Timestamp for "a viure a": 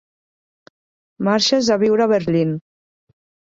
1.77-2.13